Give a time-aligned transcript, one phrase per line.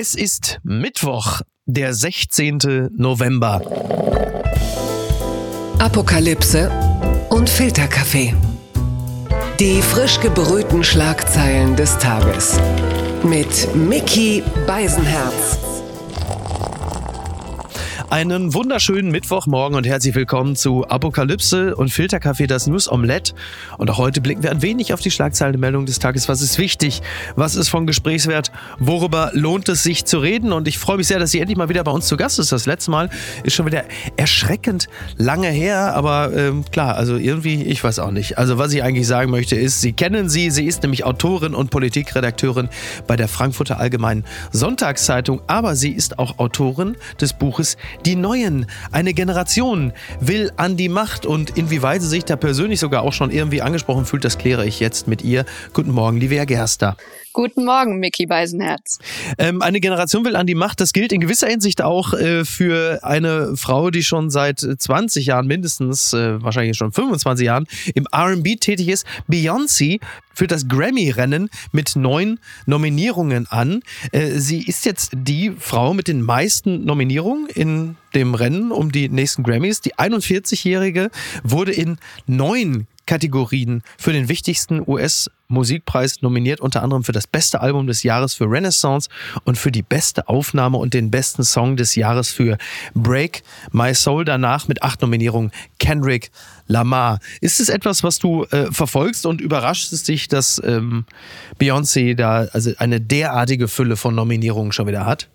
[0.00, 2.90] Es ist Mittwoch, der 16.
[2.96, 3.60] November.
[5.80, 6.70] Apokalypse
[7.30, 8.32] und Filterkaffee.
[9.58, 12.60] Die frisch gebrühten Schlagzeilen des Tages.
[13.24, 15.58] Mit Mickey Beisenherz.
[18.10, 23.34] Einen wunderschönen Mittwochmorgen und herzlich willkommen zu Apokalypse und Filterkaffee, das News Omelette.
[23.76, 26.26] Und auch heute blicken wir ein wenig auf die Schlagzeilenmeldung des Tages.
[26.26, 27.02] Was ist wichtig?
[27.36, 28.50] Was ist von Gesprächswert?
[28.78, 30.54] Worüber lohnt es sich zu reden?
[30.54, 32.50] Und ich freue mich sehr, dass sie endlich mal wieder bei uns zu Gast ist.
[32.50, 33.10] Das letzte Mal
[33.42, 33.84] ist schon wieder
[34.16, 34.88] erschreckend
[35.18, 38.38] lange her, aber ähm, klar, also irgendwie, ich weiß auch nicht.
[38.38, 40.50] Also was ich eigentlich sagen möchte ist, Sie kennen sie.
[40.50, 42.70] Sie ist nämlich Autorin und Politikredakteurin
[43.06, 49.14] bei der Frankfurter Allgemeinen Sonntagszeitung, aber sie ist auch Autorin des Buches die Neuen, eine
[49.14, 53.62] Generation will an die Macht und inwieweit sie sich da persönlich sogar auch schon irgendwie
[53.62, 55.44] angesprochen fühlt, das kläre ich jetzt mit ihr.
[55.72, 56.96] Guten Morgen, Livia Gerster.
[57.38, 58.98] Guten Morgen, Mickey Beisenherz.
[59.38, 60.80] Ähm, eine Generation will an die Macht.
[60.80, 65.46] Das gilt in gewisser Hinsicht auch äh, für eine Frau, die schon seit 20 Jahren
[65.46, 69.06] mindestens, äh, wahrscheinlich schon 25 Jahren, im R&B tätig ist.
[69.30, 70.00] Beyoncé
[70.34, 73.82] führt das Grammy-Rennen mit neun Nominierungen an.
[74.10, 79.08] Äh, sie ist jetzt die Frau mit den meisten Nominierungen in dem Rennen um die
[79.08, 79.80] nächsten Grammys.
[79.80, 81.12] Die 41-Jährige
[81.44, 84.80] wurde in neun Kategorien für den wichtigsten
[85.48, 89.08] US-Musikpreis nominiert, unter anderem für das beste Album des Jahres für Renaissance
[89.44, 92.58] und für die beste Aufnahme und den besten Song des Jahres für
[92.94, 94.24] Break My Soul.
[94.24, 96.30] Danach mit acht Nominierungen Kendrick
[96.66, 97.18] Lamar.
[97.40, 101.06] Ist es etwas, was du äh, verfolgst und überrascht es dich, dass ähm,
[101.58, 105.30] Beyoncé da also eine derartige Fülle von Nominierungen schon wieder hat?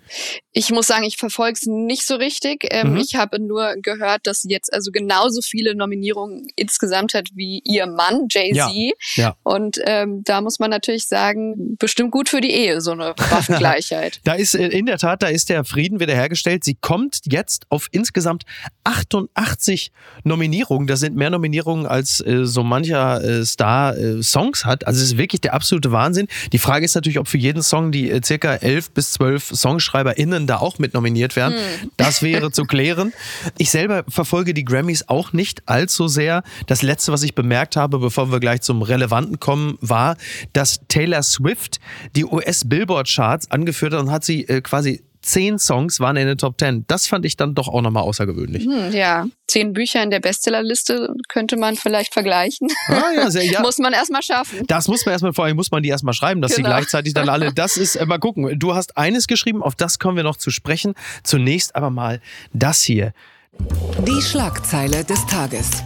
[0.52, 2.67] Ich muss sagen, ich verfolge es nicht so richtig.
[2.70, 2.98] Ähm, mhm.
[2.98, 7.88] Ich habe nur gehört, dass sie jetzt also genauso viele Nominierungen insgesamt hat wie ihr
[7.88, 8.55] Mann, Jay-Z.
[8.55, 9.36] Ja, ja.
[9.42, 14.20] Und ähm, da muss man natürlich sagen, bestimmt gut für die Ehe, so eine Waffengleichheit.
[14.23, 16.64] da ist äh, in der Tat, da ist der Frieden wiederhergestellt.
[16.64, 18.44] Sie kommt jetzt auf insgesamt
[18.84, 19.92] 88
[20.23, 20.88] Nominierungen.
[20.88, 24.86] Das sind mehr Nominierungen als äh, so mancher äh, Star äh, Songs hat.
[24.88, 26.27] Also es ist wirklich der absolute Wahnsinn.
[26.52, 30.48] Die Frage ist natürlich, ob für jeden Song die äh, circa elf bis zwölf SongschreiberInnen
[30.48, 31.54] da auch mit nominiert werden.
[31.54, 31.92] Hm.
[31.98, 33.14] Das wäre zu klären.
[33.58, 36.44] Ich selber verfolge die Grammys auch nicht allzu sehr.
[36.67, 39.92] Das letzte, was ich bemerkt habe, bevor wir gleich zum Relevanten kommen, war,
[40.54, 41.80] dass Taylor Swift
[42.15, 46.58] die US-Billboard-Charts angeführt hat und hat sie äh, quasi zehn Songs waren in den Top
[46.58, 46.86] Ten.
[46.87, 48.65] Das fand ich dann doch auch nochmal außergewöhnlich.
[48.65, 52.67] Hm, ja, zehn Bücher in der Bestsellerliste könnte man vielleicht vergleichen.
[52.87, 53.61] Ah, ja, sehr, ja.
[53.61, 54.59] muss man erstmal schaffen.
[54.67, 56.67] Das muss man erstmal, vor allem muss man die erstmal schreiben, dass genau.
[56.67, 58.59] sie gleichzeitig dann alle, das ist, äh, mal gucken.
[58.59, 60.93] Du hast eines geschrieben, auf das kommen wir noch zu sprechen.
[61.23, 62.21] Zunächst aber mal
[62.52, 63.14] das hier.
[64.05, 65.83] Die Schlagzeile des Tages.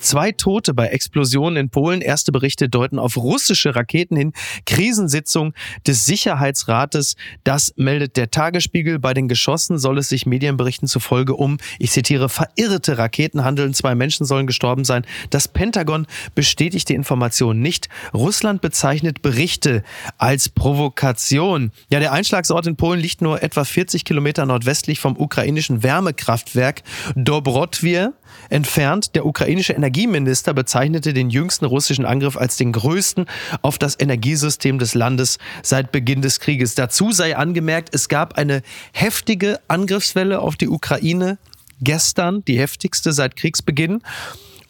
[0.00, 2.00] Zwei Tote bei Explosionen in Polen.
[2.00, 4.32] Erste Berichte deuten auf russische Raketen hin.
[4.66, 5.54] Krisensitzung
[5.86, 7.16] des Sicherheitsrates.
[7.44, 8.98] Das meldet der Tagesspiegel.
[8.98, 13.74] Bei den Geschossen soll es sich Medienberichten zufolge um, ich zitiere, verirrte Raketen handeln.
[13.74, 15.04] Zwei Menschen sollen gestorben sein.
[15.30, 17.88] Das Pentagon bestätigt die Information nicht.
[18.14, 19.82] Russland bezeichnet Berichte
[20.16, 21.72] als Provokation.
[21.90, 26.82] Ja, der Einschlagsort in Polen liegt nur etwa 40 Kilometer nordwestlich vom ukrainischen Wärmekraftwerk
[27.14, 28.14] Dobrotwir
[28.50, 29.14] entfernt.
[29.14, 33.26] Der ukrainische Energieminister bezeichnete den jüngsten russischen Angriff als den größten
[33.62, 36.74] auf das Energiesystem des Landes seit Beginn des Krieges.
[36.74, 38.62] Dazu sei angemerkt, es gab eine
[38.92, 41.38] heftige Angriffswelle auf die Ukraine
[41.80, 44.02] gestern, die heftigste seit Kriegsbeginn.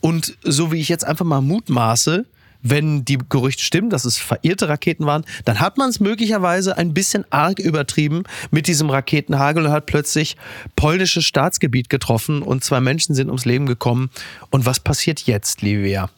[0.00, 2.24] Und so wie ich jetzt einfach mal mutmaße,
[2.62, 6.94] wenn die Gerüchte stimmen, dass es verirrte Raketen waren, dann hat man es möglicherweise ein
[6.94, 10.36] bisschen arg übertrieben mit diesem Raketenhagel und hat plötzlich
[10.76, 14.10] polnisches Staatsgebiet getroffen und zwei Menschen sind ums Leben gekommen.
[14.50, 16.10] Und was passiert jetzt, Livia?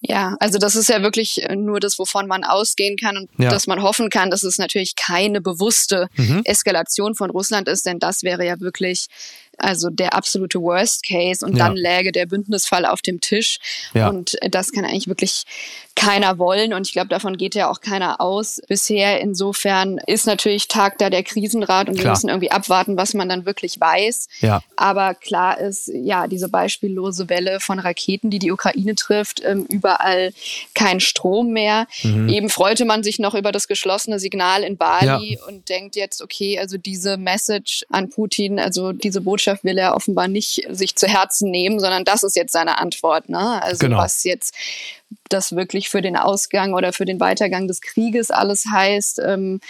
[0.00, 3.50] Ja, also das ist ja wirklich äh, nur das, wovon man ausgehen kann und ja.
[3.50, 6.42] dass man hoffen kann, dass es natürlich keine bewusste mhm.
[6.44, 9.06] Eskalation von Russland ist, denn das wäre ja wirklich
[9.58, 11.66] also der absolute Worst Case und ja.
[11.66, 13.58] dann läge der Bündnisfall auf dem Tisch.
[13.94, 14.08] Ja.
[14.08, 15.44] Und äh, das kann eigentlich wirklich
[15.98, 18.62] keiner wollen und ich glaube, davon geht ja auch keiner aus.
[18.68, 22.04] Bisher insofern ist natürlich Tag da der Krisenrat und klar.
[22.04, 24.28] wir müssen irgendwie abwarten, was man dann wirklich weiß.
[24.40, 24.62] Ja.
[24.76, 30.32] Aber klar ist, ja, diese beispiellose Welle von Raketen, die die Ukraine trifft, ähm, überall
[30.74, 31.88] kein Strom mehr.
[32.04, 32.28] Mhm.
[32.28, 35.46] Eben freute man sich noch über das geschlossene Signal in Bali ja.
[35.48, 40.28] und denkt jetzt, okay, also diese Message an Putin, also diese Botschaft will er offenbar
[40.28, 43.28] nicht sich zu Herzen nehmen, sondern das ist jetzt seine Antwort.
[43.28, 43.60] Ne?
[43.62, 43.98] Also genau.
[43.98, 44.54] was jetzt
[45.28, 49.20] das wirklich für den Ausgang oder für den Weitergang des Krieges alles heißt.
[49.24, 49.60] Ähm,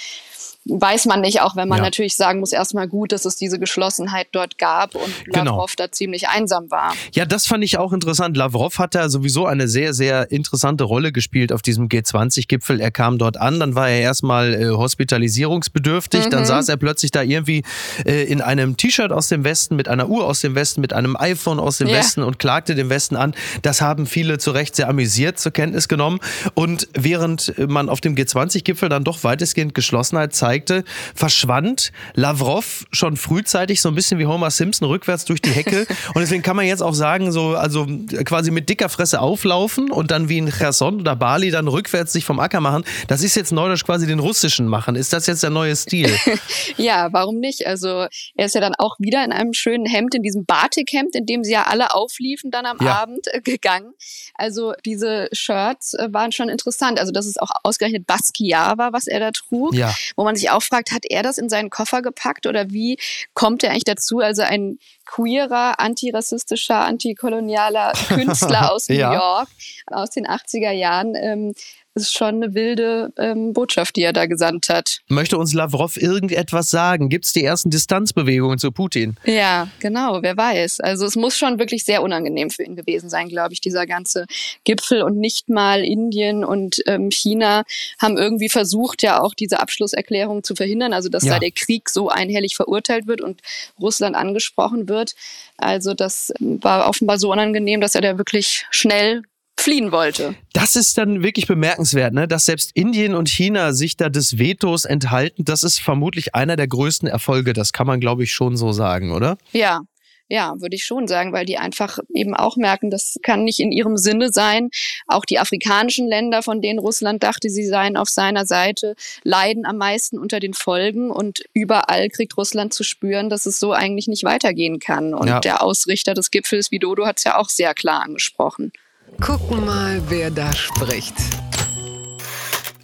[0.68, 1.84] weiß man nicht, auch wenn man ja.
[1.84, 5.44] natürlich sagen muss, erstmal gut, dass es diese Geschlossenheit dort gab und genau.
[5.44, 5.88] Lavrov genau.
[5.88, 6.94] da ziemlich einsam war.
[7.12, 8.36] Ja, das fand ich auch interessant.
[8.36, 12.80] Lavrov hat da sowieso eine sehr, sehr interessante Rolle gespielt auf diesem G20-Gipfel.
[12.80, 16.30] Er kam dort an, dann war er erstmal äh, hospitalisierungsbedürftig, mhm.
[16.30, 17.62] dann saß er plötzlich da irgendwie
[18.04, 21.16] äh, in einem T-Shirt aus dem Westen, mit einer Uhr aus dem Westen, mit einem
[21.16, 21.96] iPhone aus dem ja.
[21.96, 23.34] Westen und klagte dem Westen an.
[23.62, 26.20] Das haben viele zu Recht sehr amüsiert zur Kenntnis genommen.
[26.54, 30.84] Und während man auf dem G20-Gipfel dann doch weitestgehend Geschlossenheit zeigte,
[31.14, 35.86] verschwand Lavrov schon frühzeitig so ein bisschen wie Homer Simpson rückwärts durch die Hecke.
[36.14, 37.86] und deswegen kann man jetzt auch sagen, so, also
[38.24, 42.24] quasi mit dicker Fresse auflaufen und dann wie in Cherson oder Bali dann rückwärts sich
[42.24, 42.84] vom Acker machen.
[43.06, 44.96] Das ist jetzt neudeutsch quasi den russischen machen.
[44.96, 46.10] Ist das jetzt der neue Stil?
[46.76, 47.66] ja, warum nicht?
[47.66, 51.26] Also er ist ja dann auch wieder in einem schönen Hemd, in diesem Batikhemd, in
[51.26, 52.94] dem sie ja alle aufliefen, dann am ja.
[52.94, 53.92] Abend äh, gegangen.
[54.34, 56.98] Also diese Shirts äh, waren schon interessant.
[56.98, 59.74] Also dass es auch ausgerechnet Basquiat war, was er da trug.
[59.74, 59.94] Ja.
[60.16, 62.98] Wo man sich auch fragt, hat er das in seinen Koffer gepackt oder wie
[63.34, 64.18] kommt er eigentlich dazu?
[64.20, 69.14] Also ein queerer, antirassistischer, antikolonialer Künstler aus New ja.
[69.14, 69.48] York
[69.86, 71.14] aus den 80er Jahren.
[71.14, 71.54] Ähm,
[72.02, 75.00] ist schon eine wilde ähm, Botschaft, die er da gesandt hat.
[75.08, 77.08] Möchte uns Lavrov irgendetwas sagen?
[77.08, 79.16] Gibt es die ersten Distanzbewegungen zu Putin?
[79.24, 80.80] Ja, genau, wer weiß.
[80.80, 84.26] Also es muss schon wirklich sehr unangenehm für ihn gewesen sein, glaube ich, dieser ganze
[84.64, 85.02] Gipfel.
[85.02, 87.64] Und nicht mal Indien und ähm, China
[87.98, 90.92] haben irgendwie versucht, ja auch diese Abschlusserklärung zu verhindern.
[90.92, 91.34] Also dass ja.
[91.34, 93.40] da der Krieg so einhellig verurteilt wird und
[93.80, 95.14] Russland angesprochen wird.
[95.56, 99.22] Also das war offenbar so unangenehm, dass er da wirklich schnell
[99.60, 100.34] fliehen wollte.
[100.52, 102.28] Das ist dann wirklich bemerkenswert, ne?
[102.28, 105.44] dass selbst Indien und China sich da des Vetos enthalten.
[105.44, 107.52] Das ist vermutlich einer der größten Erfolge.
[107.52, 109.36] Das kann man, glaube ich, schon so sagen, oder?
[109.52, 109.82] Ja,
[110.30, 113.72] ja, würde ich schon sagen, weil die einfach eben auch merken, das kann nicht in
[113.72, 114.68] ihrem Sinne sein.
[115.06, 119.78] Auch die afrikanischen Länder, von denen Russland dachte, sie seien auf seiner Seite, leiden am
[119.78, 124.24] meisten unter den Folgen und überall kriegt Russland zu spüren, dass es so eigentlich nicht
[124.24, 125.14] weitergehen kann.
[125.14, 125.40] Und ja.
[125.40, 128.72] der Ausrichter des Gipfels, Widodo, hat es ja auch sehr klar angesprochen.
[129.20, 131.14] Gucken mal, wer da spricht.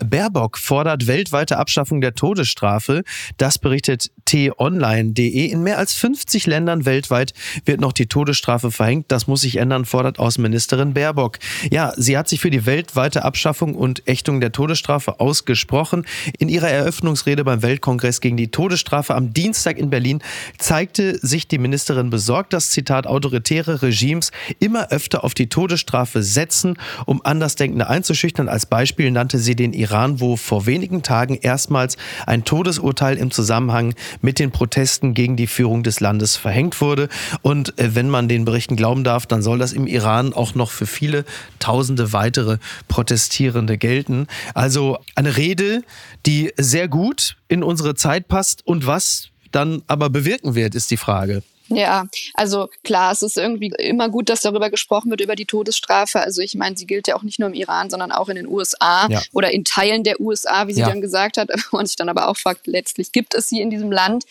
[0.04, 3.02] Baerbock fordert weltweite Abschaffung der Todesstrafe.
[3.36, 5.46] Das berichtet t-online.de.
[5.46, 7.34] In mehr als 50 Ländern weltweit
[7.64, 9.06] wird noch die Todesstrafe verhängt.
[9.08, 11.38] Das muss sich ändern, fordert Außenministerin Baerbock.
[11.70, 16.06] Ja, sie hat sich für die weltweite Abschaffung und Ächtung der Todesstrafe ausgesprochen.
[16.38, 20.22] In ihrer Eröffnungsrede beim Weltkongress gegen die Todesstrafe am Dienstag in Berlin
[20.58, 26.78] zeigte sich die Ministerin besorgt, dass Zitat autoritäre Regimes immer öfter auf die Todesstrafe setzen,
[27.06, 28.48] um Andersdenkende einzuschüchtern.
[28.48, 33.94] Als Beispiel nannte sie den Iran wo vor wenigen Tagen erstmals ein Todesurteil im Zusammenhang
[34.20, 37.08] mit den Protesten gegen die Führung des Landes verhängt wurde.
[37.42, 40.70] Und äh, wenn man den Berichten glauben darf, dann soll das im Iran auch noch
[40.70, 41.24] für viele
[41.58, 42.58] tausende weitere
[42.88, 44.26] Protestierende gelten.
[44.54, 45.82] Also eine Rede,
[46.26, 50.96] die sehr gut in unsere Zeit passt und was dann aber bewirken wird, ist die
[50.96, 51.42] Frage.
[51.68, 56.20] Ja, also klar, es ist irgendwie immer gut, dass darüber gesprochen wird, über die Todesstrafe.
[56.20, 58.46] Also ich meine, sie gilt ja auch nicht nur im Iran, sondern auch in den
[58.46, 59.22] USA ja.
[59.32, 60.88] oder in Teilen der USA, wie sie ja.
[60.88, 61.48] dann gesagt hat.
[61.70, 64.24] Und sich dann aber auch fragt, letztlich gibt es sie in diesem Land.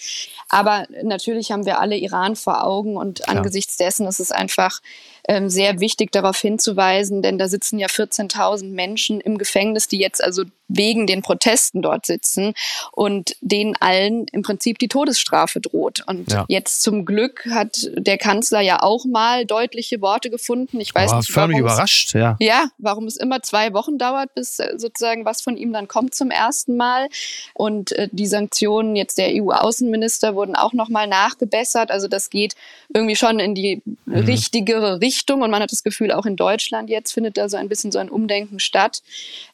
[0.50, 4.80] Aber natürlich haben wir alle Iran vor Augen und angesichts dessen ist es einfach
[5.28, 10.24] ähm, sehr wichtig darauf hinzuweisen, denn da sitzen ja 14.000 Menschen im Gefängnis, die jetzt
[10.24, 12.54] also wegen den Protesten dort sitzen
[12.92, 16.04] und denen allen im Prinzip die Todesstrafe droht.
[16.08, 16.46] Und ja.
[16.48, 20.80] jetzt zum Glück hat der Kanzler ja auch mal deutliche Worte gefunden.
[20.80, 22.38] Ich weiß oh, nicht, warum überrascht, ja.
[22.40, 26.16] Ja, warum es immer zwei Wochen dauert, bis äh, sozusagen was von ihm dann kommt
[26.16, 27.08] zum ersten Mal.
[27.54, 31.92] Und äh, die Sanktionen jetzt der EU-Außenminister wurden auch noch mal nachgebessert.
[31.92, 32.56] Also das geht
[32.94, 34.16] irgendwie schon in die mhm.
[34.16, 37.58] richtigere Richtung Richtung und man hat das Gefühl, auch in Deutschland jetzt findet da so
[37.58, 39.02] ein bisschen so ein Umdenken statt.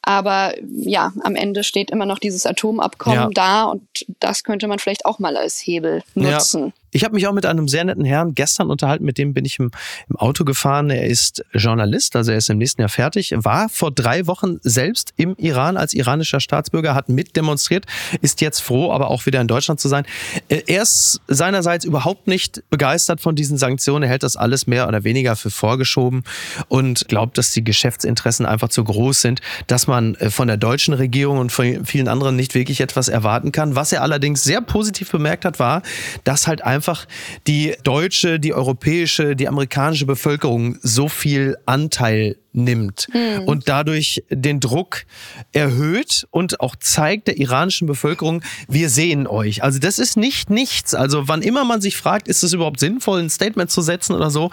[0.01, 3.29] Aber ja, am Ende steht immer noch dieses Atomabkommen ja.
[3.33, 3.83] da und
[4.19, 6.65] das könnte man vielleicht auch mal als Hebel nutzen.
[6.65, 6.71] Ja.
[6.91, 9.59] Ich habe mich auch mit einem sehr netten Herrn gestern unterhalten, mit dem bin ich
[9.59, 9.71] im,
[10.09, 10.89] im, Auto gefahren.
[10.89, 15.13] Er ist Journalist, also er ist im nächsten Jahr fertig, war vor drei Wochen selbst
[15.17, 17.85] im Iran als iranischer Staatsbürger, hat mitdemonstriert,
[18.21, 20.05] ist jetzt froh, aber auch wieder in Deutschland zu sein.
[20.49, 24.03] Äh, er ist seinerseits überhaupt nicht begeistert von diesen Sanktionen.
[24.03, 26.23] Er hält das alles mehr oder weniger für vorgeschoben
[26.67, 30.93] und glaubt, dass die Geschäftsinteressen einfach zu groß sind, dass man äh, von der deutschen
[30.93, 33.75] Regierung und von vielen anderen nicht wirklich etwas erwarten kann.
[33.75, 35.81] Was er allerdings sehr positiv bemerkt hat, war,
[36.23, 37.05] dass halt einfach
[37.45, 43.43] die deutsche, die europäische, die amerikanische Bevölkerung so viel Anteil nimmt mhm.
[43.45, 45.03] und dadurch den Druck
[45.51, 49.63] erhöht und auch zeigt der iranischen Bevölkerung, wir sehen euch.
[49.63, 50.95] Also das ist nicht nichts.
[50.95, 54.29] Also wann immer man sich fragt, ist es überhaupt sinnvoll, ein Statement zu setzen oder
[54.29, 54.51] so,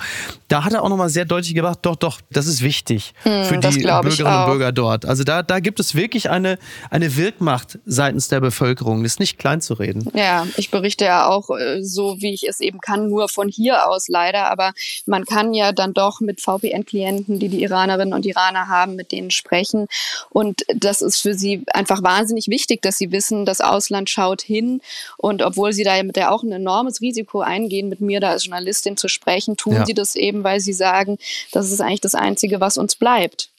[0.49, 3.59] da hat er auch nochmal sehr deutlich gemacht, doch, doch, das ist wichtig mhm, für
[3.59, 5.07] die Bürgerinnen und Bürger dort.
[5.07, 6.59] Also da, da gibt es wirklich eine,
[6.91, 9.03] eine Wirkmacht seitens der Bevölkerung.
[9.03, 10.09] Das ist nicht klein zu reden.
[10.15, 13.89] Ja, ich berichte ja auch äh, so, wie ich es eben kann, nur von hier
[13.89, 14.51] aus leider.
[14.51, 14.73] Aber
[15.07, 19.31] man kann ja dann doch mit VPN-Klienten, die die Iranerinnen und Iraner haben, mit denen
[19.31, 19.87] sprechen.
[20.31, 24.81] Und das ist für sie einfach wahnsinnig wichtig, dass sie wissen, das Ausland schaut hin.
[25.17, 28.45] Und obwohl sie da mit der auch ein enormes Risiko eingehen, mit mir da als
[28.45, 29.87] Journalistin zu sprechen, tun ja.
[29.87, 31.19] sie das eben, weil sie sagen,
[31.53, 33.51] das ist eigentlich das Einzige, was uns bleibt.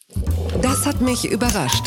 [0.62, 1.86] Das hat mich überrascht.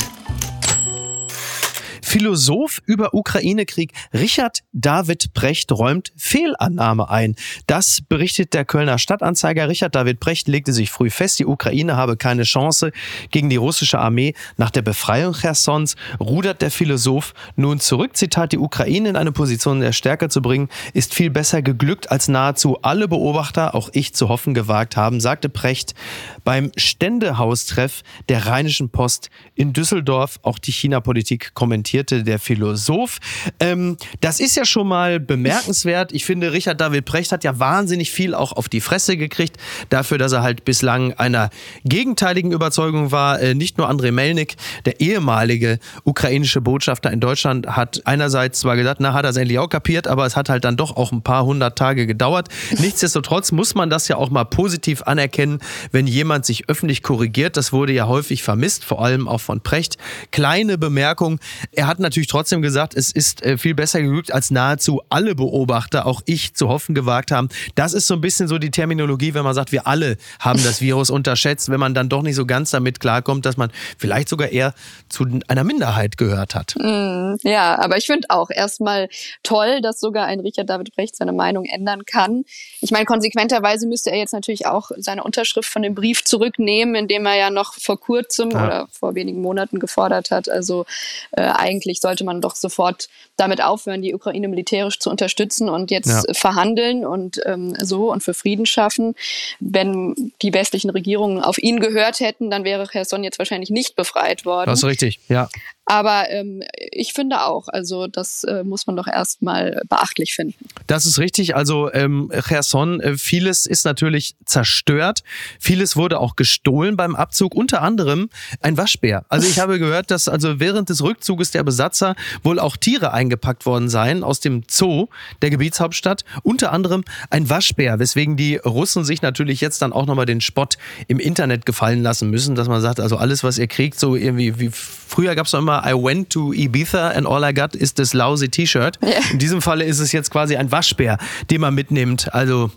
[2.11, 7.37] Philosoph über Ukraine-Krieg Richard David Brecht räumt Fehlannahme ein.
[7.69, 9.69] Das berichtet der Kölner Stadtanzeiger.
[9.69, 12.91] Richard David Brecht legte sich früh fest, die Ukraine habe keine Chance
[13.31, 14.35] gegen die russische Armee.
[14.57, 18.17] Nach der Befreiung Chersons rudert der Philosoph nun zurück.
[18.17, 22.27] Zitat, die Ukraine in eine Position der Stärke zu bringen, ist viel besser geglückt, als
[22.27, 25.95] nahezu alle Beobachter, auch ich zu hoffen gewagt haben, sagte Brecht
[26.43, 30.41] beim Ständehaustreff der Rheinischen Post in Düsseldorf.
[30.43, 33.19] Auch die China-Politik kommentiert formulierte der Philosoph.
[33.59, 36.13] Ähm, das ist ja schon mal bemerkenswert.
[36.13, 39.57] Ich finde, Richard David Precht hat ja wahnsinnig viel auch auf die Fresse gekriegt,
[39.91, 41.51] dafür, dass er halt bislang einer
[41.85, 43.41] gegenteiligen Überzeugung war.
[43.41, 49.01] Äh, nicht nur Andrei Melnik, der ehemalige ukrainische Botschafter in Deutschland, hat einerseits zwar gesagt,
[49.01, 51.23] na, hat er es endlich auch kapiert, aber es hat halt dann doch auch ein
[51.23, 52.49] paar hundert Tage gedauert.
[52.79, 55.61] Nichtsdestotrotz muss man das ja auch mal positiv anerkennen,
[55.93, 57.57] wenn jemand sich öffentlich korrigiert.
[57.57, 59.99] Das wurde ja häufig vermisst, vor allem auch von Precht.
[60.31, 61.39] Kleine Bemerkung,
[61.73, 66.07] er hat natürlich trotzdem gesagt, es ist äh, viel besser geglückt, als nahezu alle Beobachter,
[66.07, 67.49] auch ich, zu hoffen gewagt haben.
[67.75, 70.81] Das ist so ein bisschen so die Terminologie, wenn man sagt, wir alle haben das
[70.81, 74.51] Virus unterschätzt, wenn man dann doch nicht so ganz damit klarkommt, dass man vielleicht sogar
[74.51, 74.73] eher
[75.09, 76.77] zu einer Minderheit gehört hat.
[76.79, 79.09] Mm, ja, aber ich finde auch erstmal
[79.43, 82.45] toll, dass sogar ein Richard David Brecht seine Meinung ändern kann.
[82.81, 87.27] Ich meine, konsequenterweise müsste er jetzt natürlich auch seine Unterschrift von dem Brief zurücknehmen, indem
[87.27, 88.65] er ja noch vor kurzem ja.
[88.65, 90.87] oder vor wenigen Monaten gefordert hat, also
[91.33, 96.27] äh, eigentlich sollte man doch sofort damit aufhören, die Ukraine militärisch zu unterstützen und jetzt
[96.27, 96.35] ja.
[96.35, 99.15] verhandeln und ähm, so und für Frieden schaffen.
[99.61, 104.45] Wenn die westlichen Regierungen auf ihn gehört hätten, dann wäre Cherson jetzt wahrscheinlich nicht befreit
[104.45, 104.71] worden.
[104.71, 105.49] Das ist richtig, ja.
[105.91, 110.55] Aber ähm, ich finde auch, also das äh, muss man doch erstmal beachtlich finden.
[110.87, 111.57] Das ist richtig.
[111.57, 115.25] Also ähm, Cherson, äh, vieles ist natürlich zerstört.
[115.59, 118.31] Vieles wurde auch gestohlen beim Abzug, unter anderem
[118.63, 119.25] ein Waschbär.
[119.29, 123.67] Also ich habe gehört, dass also während des Rückzuges der Besatzer wohl auch Tiere eingepackt
[123.67, 125.09] worden seien aus dem Zoo
[125.43, 126.25] der Gebietshauptstadt.
[126.45, 130.79] Unter anderem ein Waschbär, weswegen die Russen sich natürlich jetzt dann auch nochmal den Spott
[131.09, 134.61] im Internet gefallen lassen müssen, dass man sagt, also alles, was ihr kriegt, so irgendwie
[134.61, 137.95] wie früher gab es doch immer I went to Ibiza and all I got is
[137.95, 138.99] this lousy T-Shirt.
[139.03, 139.21] Yeah.
[139.33, 141.19] In diesem Falle ist es jetzt quasi ein Waschbär,
[141.51, 142.33] den man mitnimmt.
[142.35, 142.71] Also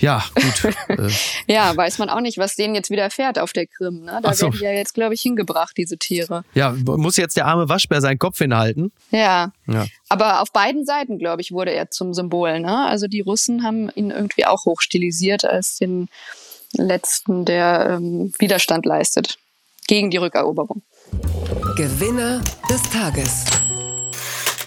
[0.00, 0.74] ja, gut.
[0.88, 1.10] Äh.
[1.46, 4.04] ja, weiß man auch nicht, was denen jetzt wieder fährt auf der Krim.
[4.04, 4.20] Ne?
[4.22, 4.46] Da so.
[4.46, 6.44] werden die ja jetzt, glaube ich, hingebracht, diese Tiere.
[6.54, 8.92] Ja, muss jetzt der arme Waschbär seinen Kopf hinhalten?
[9.10, 9.52] Ja.
[9.68, 9.86] ja.
[10.08, 12.60] Aber auf beiden Seiten, glaube ich, wurde er zum Symbol.
[12.60, 12.86] Ne?
[12.86, 16.08] Also die Russen haben ihn irgendwie auch hochstilisiert als den
[16.72, 19.38] letzten, der ähm, Widerstand leistet
[19.86, 20.82] gegen die Rückeroberung.
[21.76, 23.44] Gewinner des Tages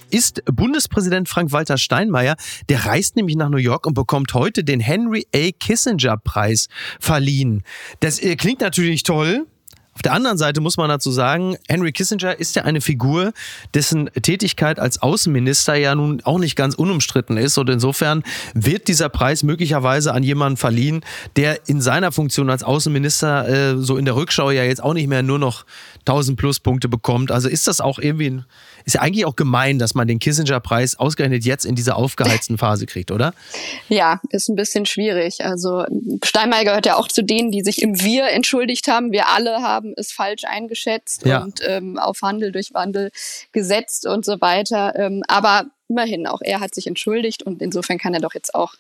[0.10, 2.36] ist Bundespräsident Frank-Walter Steinmeier.
[2.70, 5.50] Der reist nämlich nach New York und bekommt heute den Henry A.
[5.60, 6.68] Kissinger Preis
[7.00, 7.64] verliehen.
[8.00, 9.48] Das äh, klingt natürlich toll.
[9.96, 13.32] Auf der anderen Seite muss man dazu sagen, Henry Kissinger ist ja eine Figur,
[13.74, 17.58] dessen Tätigkeit als Außenminister ja nun auch nicht ganz unumstritten ist.
[17.58, 18.24] Und insofern
[18.56, 23.98] wird dieser Preis möglicherweise an jemanden verliehen, der in seiner Funktion als Außenminister äh, so
[23.98, 25.66] in der Rückschau ja jetzt auch nicht mehr nur noch
[26.00, 27.32] 1000 Pluspunkte bekommt.
[27.32, 28.46] Also ist das auch irgendwie ein
[28.86, 32.86] ist ja eigentlich auch gemein, dass man den Kissinger-Preis ausgerechnet jetzt in dieser aufgeheizten Phase
[32.86, 33.34] kriegt, oder?
[33.90, 35.44] Ja, ist ein bisschen schwierig.
[35.46, 35.86] Also
[36.24, 39.12] Steinmeier gehört ja auch zu denen, die sich im Wir entschuldigt haben.
[39.12, 41.44] Wir alle haben es falsch eingeschätzt ja.
[41.44, 43.12] und ähm, auf Handel durch Wandel
[43.52, 44.94] gesetzt und so weiter.
[44.98, 48.74] Ähm, aber immerhin, auch er hat sich entschuldigt und insofern kann er doch jetzt auch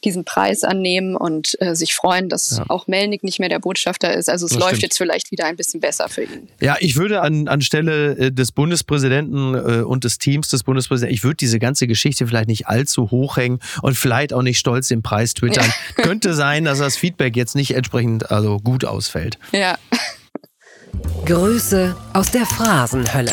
[0.00, 2.64] diesen Preis annehmen und äh, sich freuen, dass ja.
[2.68, 4.28] auch Melnik nicht mehr der Botschafter ist.
[4.28, 4.82] Also es das läuft stimmt.
[4.82, 6.48] jetzt vielleicht wieder ein bisschen besser für ihn.
[6.60, 11.24] Ja, ich würde an, anstelle äh, des Bundespräsidenten äh, und des Teams des Bundespräsidenten, ich
[11.24, 15.02] würde diese ganze Geschichte vielleicht nicht allzu hoch hängen und vielleicht auch nicht stolz den
[15.02, 15.66] Preis twittern.
[15.66, 16.02] Ja.
[16.02, 19.38] Könnte sein, dass das Feedback jetzt nicht entsprechend also gut ausfällt.
[19.52, 19.78] Ja.
[21.26, 23.32] Grüße aus der Phrasenhölle.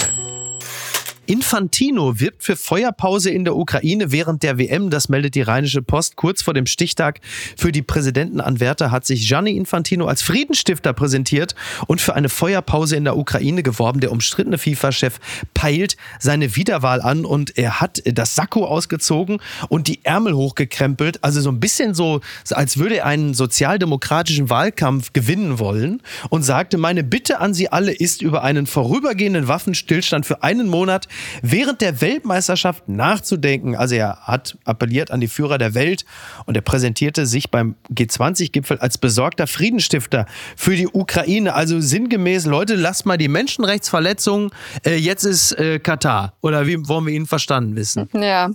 [1.27, 4.89] Infantino wirbt für Feuerpause in der Ukraine während der WM.
[4.89, 6.15] Das meldet die Rheinische Post.
[6.15, 7.19] Kurz vor dem Stichtag
[7.57, 11.55] für die Präsidentenanwärter hat sich Gianni Infantino als Friedensstifter präsentiert
[11.87, 14.01] und für eine Feuerpause in der Ukraine geworben.
[14.01, 15.19] Der umstrittene FIFA-Chef
[15.53, 19.39] peilt seine Wiederwahl an und er hat das Sakko ausgezogen
[19.69, 21.23] und die Ärmel hochgekrempelt.
[21.23, 26.77] Also so ein bisschen so, als würde er einen sozialdemokratischen Wahlkampf gewinnen wollen und sagte,
[26.77, 31.07] meine Bitte an Sie alle ist über einen vorübergehenden Waffenstillstand für einen Monat
[31.41, 33.75] während der Weltmeisterschaft nachzudenken.
[33.75, 36.05] Also er hat appelliert an die Führer der Welt
[36.45, 41.53] und er präsentierte sich beim G20-Gipfel als besorgter Friedensstifter für die Ukraine.
[41.53, 44.51] Also sinngemäß, Leute, lasst mal die Menschenrechtsverletzungen.
[44.85, 46.33] Äh, jetzt ist äh, Katar.
[46.41, 48.09] Oder wie wollen wir ihn verstanden wissen?
[48.13, 48.49] Ja,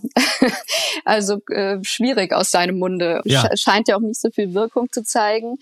[1.05, 3.21] also äh, schwierig aus seinem Munde.
[3.25, 3.49] Ja.
[3.57, 5.57] Scheint ja auch nicht so viel Wirkung zu zeigen.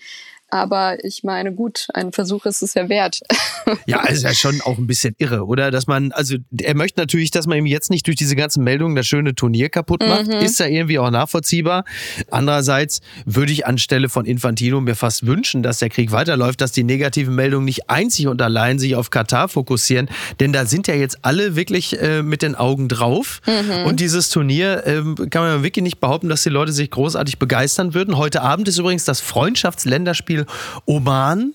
[0.51, 3.19] Aber ich meine, gut, ein Versuch ist es ja wert.
[3.85, 5.69] Ja, ist ja schon auch ein bisschen irre, oder?
[5.69, 8.95] Dass man, also er möchte natürlich, dass man ihm jetzt nicht durch diese ganzen Meldungen
[8.95, 10.25] das schöne Turnier kaputt macht.
[10.25, 10.33] Mhm.
[10.33, 11.85] Ist ja irgendwie auch nachvollziehbar.
[12.31, 16.83] Andererseits würde ich anstelle von Infantino mir fast wünschen, dass der Krieg weiterläuft, dass die
[16.83, 20.09] negativen Meldungen nicht einzig und allein sich auf Katar fokussieren.
[20.39, 23.41] Denn da sind ja jetzt alle wirklich äh, mit den Augen drauf.
[23.45, 23.85] Mhm.
[23.85, 27.93] Und dieses Turnier äh, kann man wirklich nicht behaupten, dass die Leute sich großartig begeistern
[27.93, 28.17] würden.
[28.17, 30.45] Heute Abend ist übrigens das Freundschaftsländerspiel Beispiel
[30.85, 31.53] Oman,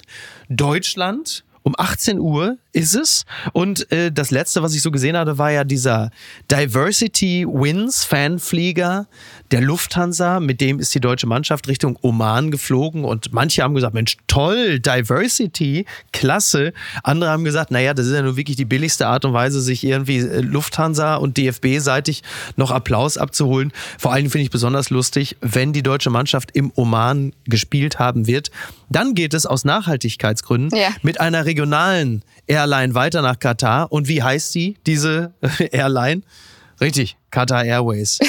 [0.49, 3.25] Deutschland um 18 Uhr ist es.
[3.52, 6.11] Und äh, das letzte, was ich so gesehen hatte, war ja dieser
[6.50, 9.06] Diversity Wins Fanflieger
[9.50, 10.40] der Lufthansa.
[10.40, 13.04] Mit dem ist die deutsche Mannschaft Richtung Oman geflogen.
[13.04, 16.75] Und manche haben gesagt, Mensch, toll, Diversity, klasse.
[17.02, 19.85] Andere haben gesagt, naja, das ist ja nur wirklich die billigste Art und Weise, sich
[19.85, 22.23] irgendwie äh, Lufthansa und DFB-seitig
[22.56, 23.73] noch Applaus abzuholen.
[23.99, 28.50] Vor allem finde ich besonders lustig, wenn die deutsche Mannschaft im Oman gespielt haben wird.
[28.88, 30.88] Dann geht es aus Nachhaltigkeitsgründen ja.
[31.03, 33.91] mit einer regionalen Airline weiter nach Katar.
[33.93, 35.35] Und wie heißt sie, diese
[35.73, 36.23] Airline?
[36.81, 38.21] Richtig, Qatar Airways.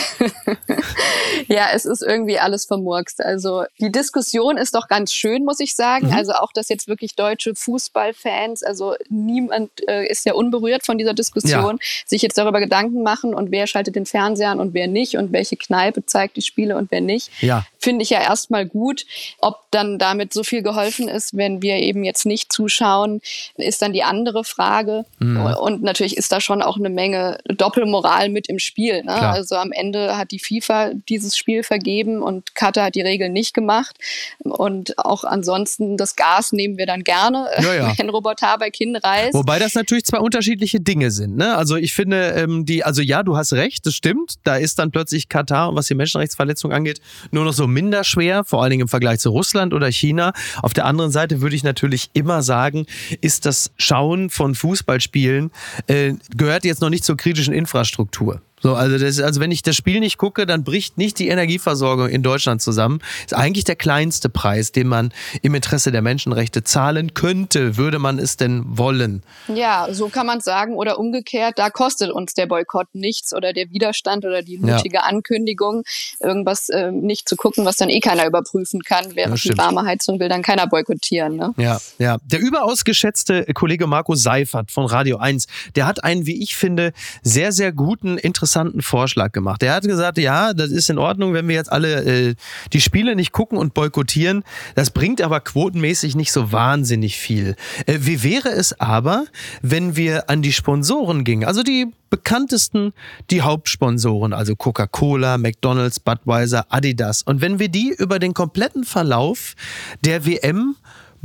[1.47, 3.23] ja, es ist irgendwie alles vermurkst.
[3.23, 6.07] Also die Diskussion ist doch ganz schön, muss ich sagen.
[6.07, 6.13] Mhm.
[6.13, 11.13] Also auch, dass jetzt wirklich deutsche Fußballfans, also niemand äh, ist ja unberührt von dieser
[11.13, 11.87] Diskussion, ja.
[12.07, 15.31] sich jetzt darüber Gedanken machen und wer schaltet den Fernseher an und wer nicht und
[15.31, 17.29] welche Kneipe zeigt die Spiele und wer nicht.
[17.41, 17.65] Ja.
[17.77, 19.05] Finde ich ja erstmal gut.
[19.39, 23.21] Ob dann damit so viel geholfen ist, wenn wir eben jetzt nicht zuschauen,
[23.57, 25.05] ist dann die andere Frage.
[25.19, 25.45] Mhm.
[25.61, 28.94] Und natürlich ist da schon auch eine Menge Doppelmoral mit im Spiel.
[28.99, 29.05] Spiel.
[29.05, 29.29] Ne?
[29.29, 33.53] Also am Ende hat die FIFA dieses Spiel vergeben und Katar hat die Regeln nicht
[33.53, 33.97] gemacht.
[34.43, 37.93] Und auch ansonsten das Gas nehmen wir dann gerne, ja, ja.
[37.97, 39.33] wenn Robert Habeck hinreist.
[39.33, 41.37] Wobei das natürlich zwei unterschiedliche Dinge sind.
[41.37, 41.55] Ne?
[41.55, 44.35] Also ich finde, ähm, die, also ja, du hast recht, das stimmt.
[44.43, 48.61] Da ist dann plötzlich Katar, was die Menschenrechtsverletzung angeht, nur noch so minder schwer, vor
[48.61, 50.33] allen Dingen im Vergleich zu Russland oder China.
[50.61, 52.85] Auf der anderen Seite würde ich natürlich immer sagen,
[53.21, 55.51] ist das Schauen von Fußballspielen
[55.87, 58.41] äh, gehört jetzt noch nicht zur kritischen Infrastruktur.
[58.61, 62.09] So, also, das, also wenn ich das Spiel nicht gucke, dann bricht nicht die Energieversorgung
[62.09, 62.99] in Deutschland zusammen.
[63.23, 65.13] Ist eigentlich der kleinste Preis, den man
[65.43, 69.21] im Interesse der Menschenrechte zahlen könnte, würde man es denn wollen.
[69.53, 70.73] Ja, so kann man sagen.
[70.75, 75.03] Oder umgekehrt, da kostet uns der Boykott nichts oder der Widerstand oder die mutige ja.
[75.03, 75.83] Ankündigung,
[76.19, 79.15] irgendwas äh, nicht zu gucken, was dann eh keiner überprüfen kann.
[79.15, 81.35] Während die warme Heizung will dann keiner boykottieren.
[81.35, 81.53] Ne?
[81.57, 82.17] Ja, ja.
[82.23, 86.93] Der überaus geschätzte Kollege Marco Seifert von Radio 1, der hat einen, wie ich finde,
[87.21, 89.63] sehr, sehr guten, interessanten interessanten Vorschlag gemacht.
[89.63, 92.35] Er hat gesagt, ja, das ist in Ordnung, wenn wir jetzt alle äh,
[92.71, 94.43] die Spiele nicht gucken und boykottieren.
[94.75, 97.55] Das bringt aber quotenmäßig nicht so wahnsinnig viel.
[97.85, 99.25] Äh, wie wäre es aber,
[99.61, 101.43] wenn wir an die Sponsoren gingen?
[101.43, 102.93] Also die bekanntesten,
[103.29, 107.23] die Hauptsponsoren, also Coca-Cola, McDonald's, Budweiser, Adidas.
[107.23, 109.55] Und wenn wir die über den kompletten Verlauf
[110.01, 110.75] der WM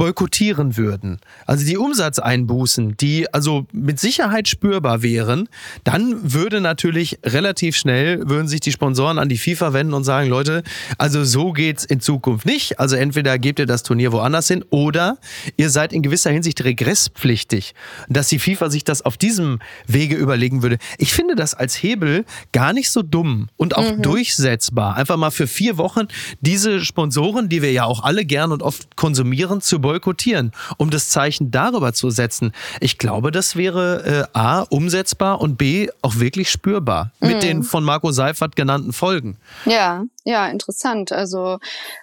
[0.00, 5.46] boykottieren würden, also die Umsatzeinbußen, die also mit Sicherheit spürbar wären,
[5.84, 10.30] dann würde natürlich relativ schnell, würden sich die Sponsoren an die FIFA wenden und sagen,
[10.30, 10.62] Leute,
[10.96, 12.80] also so geht's in Zukunft nicht.
[12.80, 15.18] Also entweder gebt ihr das Turnier woanders hin oder
[15.58, 17.74] ihr seid in gewisser Hinsicht regresspflichtig,
[18.08, 20.78] dass die FIFA sich das auf diesem Wege überlegen würde.
[20.96, 24.00] Ich finde das als Hebel gar nicht so dumm und auch mhm.
[24.00, 24.96] durchsetzbar.
[24.96, 26.08] Einfach mal für vier Wochen
[26.40, 31.08] diese Sponsoren, die wir ja auch alle gern und oft konsumieren, zu boykottieren, um das
[31.08, 32.52] Zeichen darüber zu setzen.
[32.78, 37.40] Ich glaube, das wäre äh, A, umsetzbar und B, auch wirklich spürbar mit mhm.
[37.40, 39.36] den von Marco Seifert genannten Folgen.
[39.64, 41.12] Ja, ja, interessant.
[41.12, 41.58] Also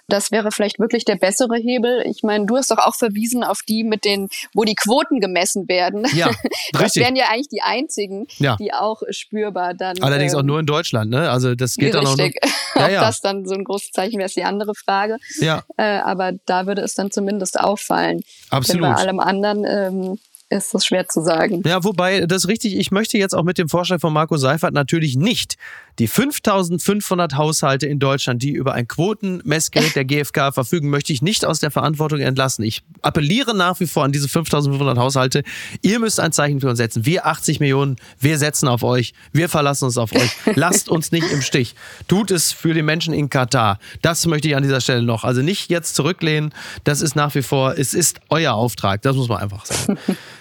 [0.08, 2.02] das wäre vielleicht wirklich der bessere Hebel.
[2.06, 5.68] Ich meine, du hast doch auch verwiesen auf die mit den, wo die Quoten gemessen
[5.68, 6.06] werden.
[6.12, 6.30] Ja,
[6.72, 7.04] das richtig.
[7.04, 8.56] wären ja eigentlich die einzigen, ja.
[8.56, 10.02] die auch spürbar dann.
[10.02, 11.30] Allerdings ähm, auch nur in Deutschland, ne?
[11.30, 12.26] Also das geht dann auch nur.
[12.26, 12.32] Ja,
[12.88, 13.00] ja.
[13.00, 15.18] Ob das dann so ein großes Zeichen wäre, ist die andere Frage.
[15.40, 15.62] Ja.
[15.76, 18.22] Äh, aber da würde es dann zumindest auffallen.
[18.50, 18.84] Absolut.
[18.84, 20.18] Denn bei allem anderen ähm,
[20.50, 21.62] ist das schwer zu sagen.
[21.66, 22.76] Ja, wobei, das ist richtig.
[22.76, 25.56] Ich möchte jetzt auch mit dem Vorschlag von Marco Seifert natürlich nicht
[25.98, 31.44] die 5500 Haushalte in Deutschland, die über ein Quotenmessgerät der GfK verfügen, möchte ich nicht
[31.44, 32.64] aus der Verantwortung entlassen.
[32.64, 35.42] Ich appelliere nach wie vor an diese 5500 Haushalte.
[35.82, 37.04] Ihr müsst ein Zeichen für uns setzen.
[37.04, 39.12] Wir 80 Millionen, wir setzen auf euch.
[39.32, 40.30] Wir verlassen uns auf euch.
[40.54, 41.74] Lasst uns nicht im Stich.
[42.06, 43.78] Tut es für die Menschen in Katar.
[44.00, 45.24] Das möchte ich an dieser Stelle noch.
[45.24, 46.54] Also nicht jetzt zurücklehnen.
[46.84, 49.02] Das ist nach wie vor, es ist euer Auftrag.
[49.02, 49.98] Das muss man einfach sagen.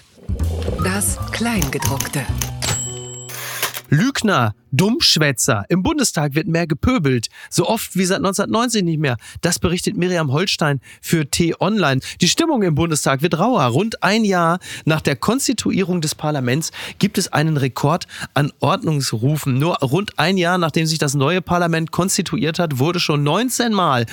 [0.97, 2.25] Das Kleingedruckte.
[3.89, 5.63] Lügner, Dummschwätzer.
[5.69, 7.27] Im Bundestag wird mehr gepöbelt.
[7.51, 9.17] So oft wie seit 1990 nicht mehr.
[9.41, 12.01] Das berichtet Miriam Holstein für T-Online.
[12.19, 13.61] Die Stimmung im Bundestag wird rauer.
[13.65, 19.59] Rund ein Jahr nach der Konstituierung des Parlaments gibt es einen Rekord an Ordnungsrufen.
[19.59, 24.07] Nur rund ein Jahr nachdem sich das neue Parlament konstituiert hat, wurde schon 19 Mal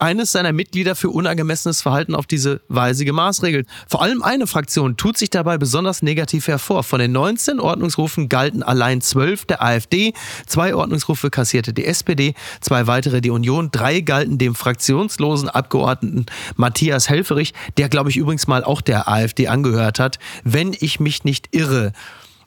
[0.00, 3.68] eines seiner Mitglieder für unangemessenes Verhalten auf diese Weise gemaßregelt.
[3.86, 6.82] Vor allem eine Fraktion tut sich dabei besonders negativ hervor.
[6.82, 10.14] Von den 19 Ordnungsrufen galten allein 12 der AfD,
[10.46, 17.08] zwei Ordnungsrufe kassierte die SPD, zwei weitere die Union, drei galten dem fraktionslosen Abgeordneten Matthias
[17.08, 21.48] Helferich, der glaube ich übrigens mal auch der AfD angehört hat, wenn ich mich nicht
[21.52, 21.92] irre.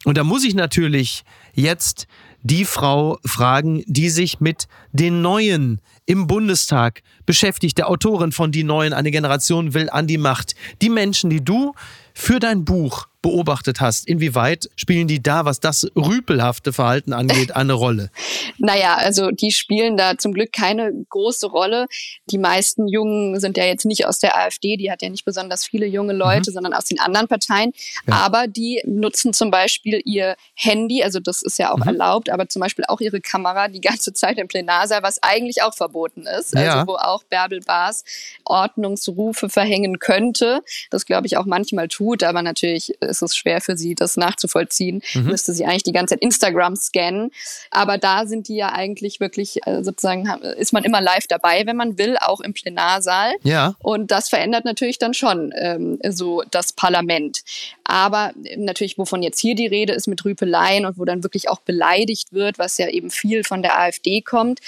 [0.06, 2.08] Und da muss ich natürlich jetzt
[2.44, 8.64] die Frau fragen, die sich mit den neuen im Bundestag beschäftigt, der Autorin von Die
[8.64, 10.54] Neuen, eine Generation will an die Macht.
[10.82, 11.74] Die Menschen, die du
[12.14, 17.74] für dein Buch beobachtet hast, inwieweit spielen die da, was das rüpelhafte Verhalten angeht, eine
[17.74, 18.12] Rolle?
[18.60, 21.88] naja, also die spielen da zum Glück keine große Rolle.
[22.30, 25.66] Die meisten Jungen sind ja jetzt nicht aus der AfD, die hat ja nicht besonders
[25.66, 26.54] viele junge Leute, mhm.
[26.54, 27.72] sondern aus den anderen Parteien.
[28.08, 28.16] Ja.
[28.16, 31.88] Aber die nutzen zum Beispiel ihr Handy, also das ist ja auch mhm.
[31.88, 35.74] erlaubt, aber zum Beispiel auch ihre Kamera die ganze Zeit im Plenarsaal, was eigentlich auch
[35.74, 36.56] verboten ist.
[36.56, 36.86] Also ja.
[36.86, 38.04] wo auch Bärbel Baas
[38.44, 40.62] Ordnungsrufe verhängen könnte.
[40.90, 45.02] Das glaube ich auch manchmal tut, aber natürlich ist es schwer für sie, das nachzuvollziehen.
[45.14, 45.26] Mhm.
[45.26, 47.32] Müsste sie eigentlich die ganze Zeit Instagram scannen.
[47.72, 51.78] Aber da sind die ja eigentlich wirklich äh, sozusagen, ist man immer live dabei, wenn
[51.78, 53.34] man will, auch im Plenarsaal.
[53.44, 53.76] Ja.
[53.80, 57.44] Und das verändert natürlich dann schon ähm, so das Parlament.
[57.84, 61.60] Aber natürlich, wovon jetzt hier die Rede ist mit Rüpeleien und wo dann wirklich auch
[61.60, 64.60] beleidigt wird, was ja eben viel von der AfD kommt,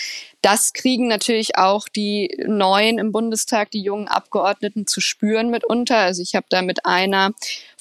[0.46, 5.98] das kriegen natürlich auch die Neuen im Bundestag, die jungen Abgeordneten zu spüren mitunter.
[5.98, 7.32] Also ich habe da mit einer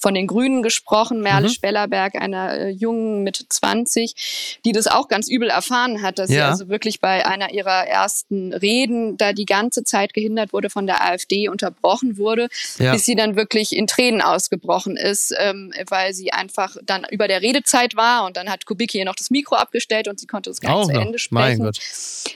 [0.04, 1.52] von den Grünen gesprochen, Merle mhm.
[1.52, 6.36] Spellerberg, einer äh, jungen mit 20, die das auch ganz übel erfahren hat, dass ja.
[6.36, 10.86] sie also wirklich bei einer ihrer ersten Reden da die ganze Zeit gehindert wurde von
[10.86, 12.48] der AfD, unterbrochen wurde,
[12.78, 12.92] ja.
[12.92, 17.40] bis sie dann wirklich in Tränen ausgebrochen ist, ähm, weil sie einfach dann über der
[17.40, 20.60] Redezeit war und dann hat Kubicki ihr noch das Mikro abgestellt und sie konnte es
[20.60, 21.58] gar nicht zu Ende sprechen.
[21.58, 21.78] Mein Gott.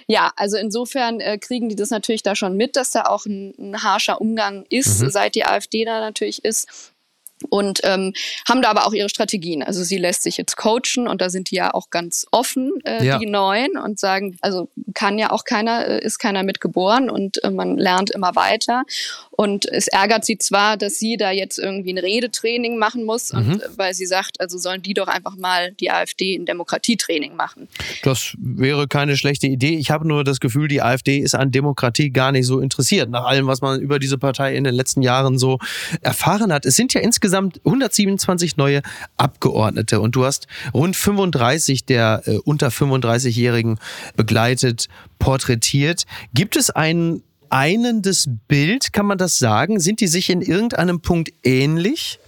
[0.06, 3.54] Ja, also insofern äh, kriegen die das natürlich da schon mit, dass da auch ein,
[3.58, 5.10] ein harscher Umgang ist, mhm.
[5.10, 6.92] seit die AfD da natürlich ist
[7.48, 8.12] und ähm,
[8.48, 9.62] haben da aber auch ihre Strategien.
[9.62, 13.04] Also sie lässt sich jetzt coachen und da sind die ja auch ganz offen, äh,
[13.04, 13.18] ja.
[13.18, 17.50] die Neuen, und sagen, also kann ja auch keiner, äh, ist keiner mitgeboren und äh,
[17.50, 18.84] man lernt immer weiter.
[19.30, 23.38] Und es ärgert sie zwar, dass sie da jetzt irgendwie ein Redetraining machen muss, mhm.
[23.38, 27.36] und, äh, weil sie sagt, also sollen die doch einfach mal die AfD ein Demokratietraining
[27.36, 27.68] machen.
[28.02, 29.76] Das wäre keine schlechte Idee.
[29.76, 33.24] Ich habe nur das Gefühl, die AfD ist an Demokratie gar nicht so interessiert, nach
[33.24, 35.58] allem, was man über diese Partei in den letzten Jahren so
[36.02, 36.66] erfahren hat.
[36.66, 38.82] Es sind ja insgesamt 127 neue
[39.16, 43.78] Abgeordnete und du hast rund 35 der äh, unter 35-Jährigen
[44.16, 44.88] begleitet,
[45.18, 46.04] porträtiert.
[46.34, 49.80] Gibt es einen einendes Bild, kann man das sagen?
[49.80, 52.18] Sind die sich in irgendeinem Punkt ähnlich?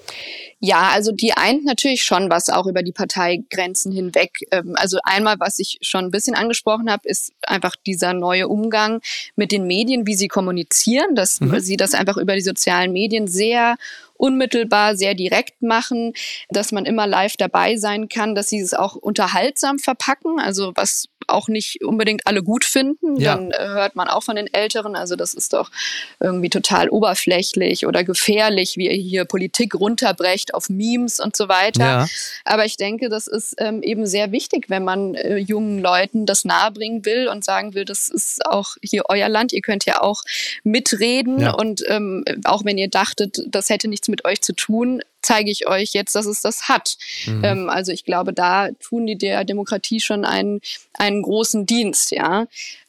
[0.62, 4.40] Ja, also die eint natürlich schon was auch über die Parteigrenzen hinweg.
[4.50, 9.00] Ähm, also einmal, was ich schon ein bisschen angesprochen habe, ist einfach dieser neue Umgang
[9.36, 11.58] mit den Medien, wie sie kommunizieren, dass mhm.
[11.60, 13.76] sie das einfach über die sozialen Medien sehr
[14.20, 16.12] unmittelbar, sehr direkt machen,
[16.50, 21.08] dass man immer live dabei sein kann, dass sie es auch unterhaltsam verpacken, also was
[21.30, 23.16] auch nicht unbedingt alle gut finden.
[23.20, 23.34] Ja.
[23.34, 25.70] Dann äh, hört man auch von den Älteren, also das ist doch
[26.18, 31.84] irgendwie total oberflächlich oder gefährlich, wie ihr hier Politik runterbrecht auf Memes und so weiter.
[31.84, 32.06] Ja.
[32.44, 36.44] Aber ich denke, das ist ähm, eben sehr wichtig, wenn man äh, jungen Leuten das
[36.44, 40.22] nahebringen will und sagen will, das ist auch hier euer Land, ihr könnt ja auch
[40.64, 41.52] mitreden ja.
[41.52, 45.66] und ähm, auch wenn ihr dachtet, das hätte nichts mit euch zu tun, zeige ich
[45.66, 46.96] euch jetzt, dass es das hat.
[47.26, 47.44] Mhm.
[47.44, 50.60] Ähm, also ich glaube, da tun die der Demokratie schon einen,
[50.94, 52.46] einen großen Dienst, ja.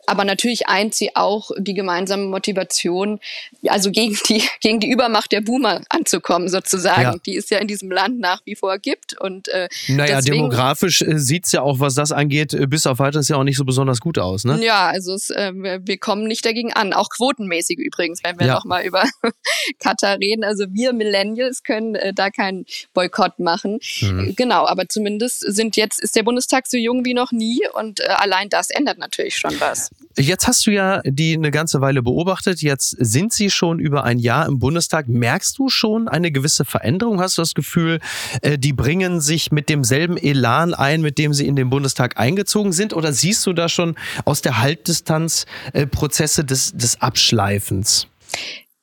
[0.07, 3.19] Aber natürlich eint sie auch die gemeinsame Motivation,
[3.67, 7.15] also gegen die, gegen die Übermacht der Boomer anzukommen, sozusagen, ja.
[7.25, 9.19] die es ja in diesem Land nach wie vor gibt.
[9.19, 12.99] Und, äh, naja, deswegen, demografisch äh, sieht's ja auch, was das angeht, äh, bis auf
[12.99, 14.43] weiteres ja auch nicht so besonders gut aus.
[14.43, 14.63] Ne?
[14.63, 16.93] Ja, also es, äh, wir kommen nicht dagegen an.
[16.93, 18.55] Auch quotenmäßig übrigens, wenn wir ja.
[18.55, 19.03] nochmal über
[19.79, 20.43] Katar reden.
[20.43, 23.79] Also wir Millennials können äh, da keinen Boykott machen.
[24.01, 24.35] Mhm.
[24.35, 28.03] Genau, aber zumindest sind jetzt, ist der Bundestag so jung wie noch nie und äh,
[28.07, 29.89] allein das ändert natürlich schon was.
[30.17, 32.61] Jetzt hast du ja die eine ganze Weile beobachtet.
[32.61, 35.07] Jetzt sind sie schon über ein Jahr im Bundestag.
[35.07, 37.21] Merkst du schon eine gewisse Veränderung?
[37.21, 37.99] Hast du das Gefühl,
[38.41, 42.73] äh, die bringen sich mit demselben Elan ein, mit dem sie in den Bundestag eingezogen
[42.73, 42.93] sind?
[42.93, 48.07] Oder siehst du da schon aus der Halbdistanz äh, Prozesse des, des Abschleifens?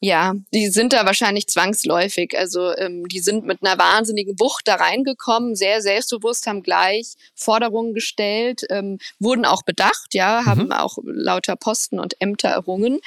[0.01, 2.39] Ja, die sind da wahrscheinlich zwangsläufig.
[2.39, 7.95] Also ähm, die sind mit einer wahnsinnigen Wucht da reingekommen, sehr selbstbewusst, haben gleich Forderungen
[7.95, 10.73] gestellt, ähm, wurden auch bedacht, ja, haben mhm.
[10.73, 13.01] auch lauter Posten und Ämter errungen.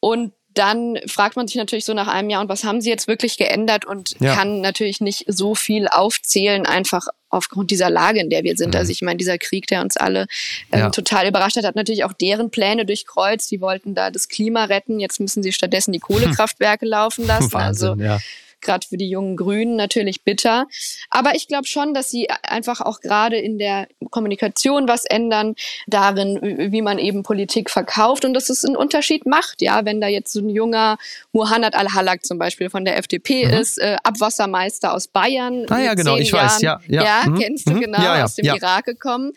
[0.00, 3.06] Und dann fragt man sich natürlich so nach einem Jahr, und was haben sie jetzt
[3.06, 4.34] wirklich geändert und ja.
[4.34, 8.74] kann natürlich nicht so viel aufzählen, einfach aufgrund dieser Lage, in der wir sind.
[8.74, 8.80] Mhm.
[8.80, 10.26] Also ich meine, dieser Krieg, der uns alle
[10.72, 10.90] ähm, ja.
[10.90, 13.50] total überrascht hat, hat natürlich auch deren Pläne durchkreuzt.
[13.50, 14.98] Die wollten da das Klima retten.
[14.98, 17.52] Jetzt müssen sie stattdessen die Kohlekraftwerke laufen lassen.
[17.52, 18.18] Wahnsinn, also ja
[18.60, 20.66] gerade für die jungen Grünen natürlich bitter.
[21.10, 25.54] Aber ich glaube schon, dass sie einfach auch gerade in der Kommunikation was ändern,
[25.86, 26.38] darin,
[26.72, 29.62] wie man eben Politik verkauft und dass es einen Unterschied macht.
[29.62, 30.98] Ja, wenn da jetzt so ein junger
[31.32, 33.54] Muhannad Al-Halak zum Beispiel von der FDP mhm.
[33.54, 35.66] ist, äh, Abwassermeister aus Bayern.
[35.68, 36.80] Ah ja, genau, ich Jahren, weiß, ja.
[36.88, 37.38] Ja, ja mhm.
[37.38, 37.80] kennst du mhm.
[37.80, 39.32] genau, ja, ja, aus dem Irak gekommen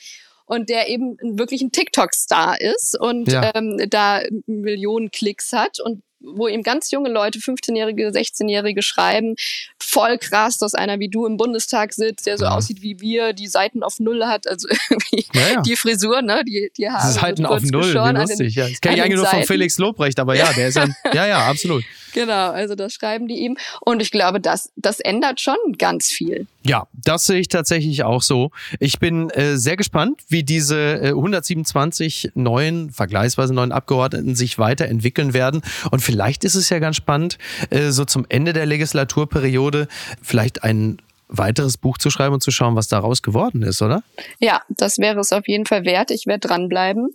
[0.45, 3.51] und der eben wirklich ein TikTok-Star ist und ja.
[3.55, 9.35] ähm, da Millionen Klicks hat und wo ihm ganz junge Leute, 15-Jährige, 16-Jährige schreiben,
[9.79, 12.51] voll krass, dass einer wie du im Bundestag sitzt, der so ja.
[12.51, 15.61] aussieht wie wir, die Seiten auf Null hat, also irgendwie ja, ja.
[15.61, 17.11] die Frisur, ne, die, die Haare.
[17.11, 18.67] Seiten auf Null, wie lustig, ja.
[18.67, 21.47] Das kenne ich eigentlich nur von Felix Lobrecht, aber ja, der ist ein, ja, ja,
[21.47, 21.83] absolut.
[22.13, 23.57] Genau, also das schreiben die ihm.
[23.81, 26.47] Und ich glaube, das, das ändert schon ganz viel.
[26.65, 28.51] Ja, das sehe ich tatsächlich auch so.
[28.79, 35.33] Ich bin äh, sehr gespannt, wie diese äh, 127 neuen, vergleichsweise neuen Abgeordneten sich weiterentwickeln
[35.33, 35.61] werden.
[35.91, 36.12] Und vielleicht
[36.43, 37.37] ist es ja ganz spannend,
[37.69, 39.87] äh, so zum Ende der Legislaturperiode
[40.21, 44.03] vielleicht ein weiteres Buch zu schreiben und zu schauen, was daraus geworden ist, oder?
[44.39, 46.11] Ja, das wäre es auf jeden Fall wert.
[46.11, 47.09] Ich werde dranbleiben.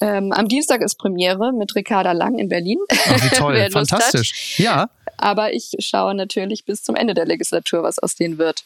[0.00, 2.78] Ähm, am Dienstag ist Premiere mit Ricarda Lang in Berlin.
[2.90, 4.58] Ach, wie toll, fantastisch.
[4.58, 4.88] Ja.
[5.18, 8.64] Aber ich schaue natürlich bis zum Ende der Legislatur, was aus denen wird.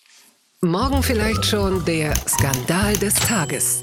[0.60, 3.82] Morgen vielleicht schon der Skandal des Tages.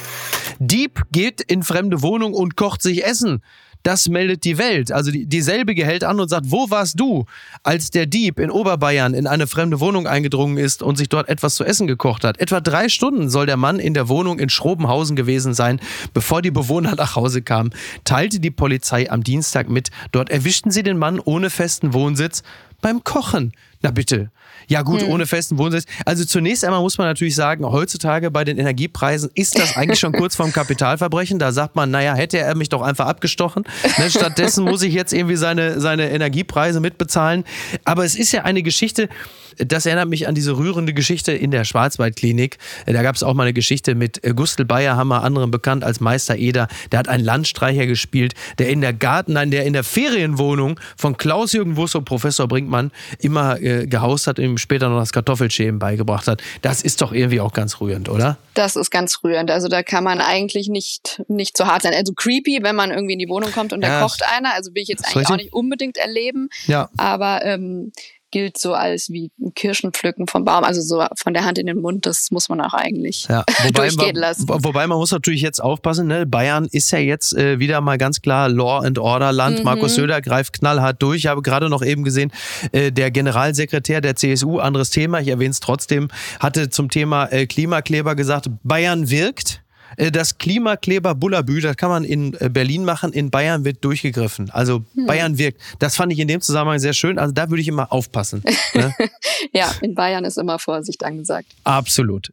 [0.58, 3.44] Dieb geht in fremde Wohnung und kocht sich Essen.
[3.84, 4.92] Das meldet die Welt.
[4.92, 7.26] Also die, dieselbige hält an und sagt, wo warst du,
[7.64, 11.56] als der Dieb in Oberbayern in eine fremde Wohnung eingedrungen ist und sich dort etwas
[11.56, 12.40] zu essen gekocht hat?
[12.40, 15.80] Etwa drei Stunden soll der Mann in der Wohnung in Schrobenhausen gewesen sein,
[16.14, 17.72] bevor die Bewohner nach Hause kamen,
[18.04, 19.90] teilte die Polizei am Dienstag mit.
[20.12, 22.44] Dort erwischten sie den Mann ohne festen Wohnsitz
[22.82, 23.54] beim Kochen.
[23.82, 24.32] Na bitte.
[24.68, 25.10] Ja gut, hm.
[25.10, 25.86] ohne festen Wohnsitz.
[26.06, 30.14] Also zunächst einmal muss man natürlich sagen, heutzutage bei den Energiepreisen ist das eigentlich schon
[30.14, 31.40] kurz vorm Kapitalverbrechen.
[31.40, 33.64] Da sagt man, naja, hätte er mich doch einfach abgestochen.
[33.98, 37.44] Ne, stattdessen muss ich jetzt irgendwie seine, seine Energiepreise mitbezahlen.
[37.86, 39.10] Aber es ist ja eine Geschichte,
[39.58, 42.58] das erinnert mich an diese rührende Geschichte in der Schwarzwaldklinik.
[42.86, 46.38] Da gab es auch mal eine Geschichte mit äh, Gustl Bayerhammer, anderen bekannt als Meister
[46.38, 46.68] Eder.
[46.92, 51.18] Der hat einen Landstreicher gespielt, der in der Garten, nein, der in der Ferienwohnung von
[51.18, 56.28] Klaus-Jürgen Wusso, Professor Brinkmann, immer äh, gehaust hat und ihm später noch das Kartoffelschämen beigebracht
[56.28, 56.42] hat.
[56.62, 58.38] Das ist doch irgendwie auch ganz rührend, oder?
[58.54, 59.52] Das ist ganz rührend.
[59.52, 61.94] Also da kann man eigentlich nicht, nicht zu hart sein.
[61.94, 64.54] Also creepy, wenn man irgendwie in die Wohnung kommt und da ja, kocht einer.
[64.54, 66.50] Also will ich jetzt eigentlich auch nicht unbedingt erleben.
[66.68, 66.90] Ja.
[66.98, 67.92] Aber ähm,
[68.32, 71.80] gilt so als wie Kirschen pflücken vom Baum, also so von der Hand in den
[71.80, 73.44] Mund, das muss man auch eigentlich ja.
[73.64, 74.48] wobei, durchgehen lassen.
[74.48, 76.26] Wobei man muss natürlich jetzt aufpassen, ne?
[76.26, 79.60] Bayern ist ja jetzt äh, wieder mal ganz klar Law and Order Land.
[79.60, 79.66] Mhm.
[79.66, 81.18] Markus Söder greift knallhart durch.
[81.20, 82.32] Ich habe gerade noch eben gesehen,
[82.72, 86.08] äh, der Generalsekretär der CSU, anderes Thema, ich erwähne es trotzdem,
[86.40, 89.62] hatte zum Thema äh, Klimakleber gesagt, Bayern wirkt.
[89.98, 94.50] Äh, das Klimakleber Bullabü, das kann man in äh, Berlin machen, in Bayern wird durchgegriffen.
[94.52, 95.06] Also hm.
[95.06, 95.62] Bayern wirkt.
[95.80, 97.20] Das fand ich in dem Zusammenhang sehr schön.
[97.20, 98.44] Also da würde ich immer aufpassen.
[98.74, 98.94] Ne?
[99.54, 101.48] ja, in Bayern ist immer Vorsicht angesagt.
[101.64, 102.32] Absolut.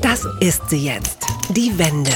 [0.00, 1.26] Das ist sie jetzt.
[1.50, 2.12] Die Wende.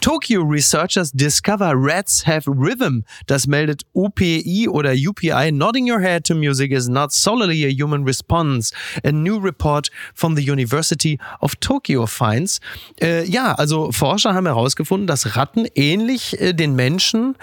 [0.00, 3.04] Tokyo Researchers discover rats have rhythm.
[3.26, 5.52] Das meldet UPI oder UPI.
[5.52, 8.72] Nodding your head to music is not solely a human response.
[9.04, 12.60] A new report from the University of Tokyo finds.
[13.00, 17.36] Äh, ja, also Forscher haben herausgefunden, dass Ratten ähnlich äh, den Menschen